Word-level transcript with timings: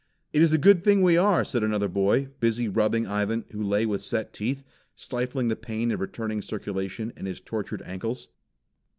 "It 0.33 0.41
is 0.41 0.51
a 0.51 0.57
good 0.57 0.83
thing 0.83 1.03
we 1.03 1.15
are," 1.15 1.43
said 1.45 1.61
another 1.63 1.87
boy, 1.87 2.29
busy 2.39 2.67
rubbing 2.67 3.05
Ivan 3.05 3.45
who 3.51 3.61
lay 3.61 3.85
with 3.85 4.01
set 4.01 4.33
teeth, 4.33 4.63
stifling 4.95 5.47
the 5.47 5.55
pain 5.55 5.91
of 5.91 5.99
returning 6.01 6.41
circulation 6.41 7.13
in 7.15 7.27
his 7.27 7.39
tortured 7.39 7.83
ankles. 7.83 8.27